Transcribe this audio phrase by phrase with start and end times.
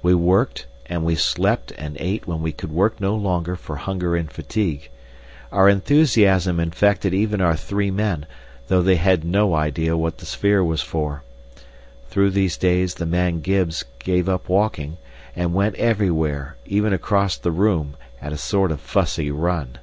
[0.00, 4.16] We worked, and we slept and ate when we could work no longer for hunger
[4.16, 4.88] and fatigue.
[5.52, 8.24] Our enthusiasm infected even our three men,
[8.68, 11.24] though they had no idea what the sphere was for.
[12.08, 14.96] Through those days the man Gibbs gave up walking,
[15.36, 19.76] and went everywhere, even across the room, at a sort of fussy run.